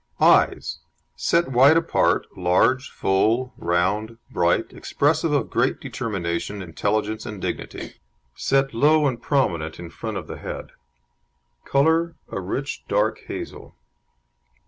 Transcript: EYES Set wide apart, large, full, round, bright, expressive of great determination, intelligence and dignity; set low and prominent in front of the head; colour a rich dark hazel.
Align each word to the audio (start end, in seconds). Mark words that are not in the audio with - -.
EYES 0.19 0.79
Set 1.15 1.49
wide 1.49 1.77
apart, 1.77 2.25
large, 2.35 2.89
full, 2.89 3.53
round, 3.55 4.17
bright, 4.31 4.73
expressive 4.73 5.31
of 5.31 5.51
great 5.51 5.79
determination, 5.79 6.59
intelligence 6.63 7.23
and 7.23 7.39
dignity; 7.39 7.97
set 8.33 8.73
low 8.73 9.05
and 9.05 9.21
prominent 9.21 9.77
in 9.79 9.91
front 9.91 10.17
of 10.17 10.25
the 10.25 10.37
head; 10.39 10.71
colour 11.65 12.15
a 12.29 12.41
rich 12.41 12.83
dark 12.87 13.19
hazel. 13.27 13.75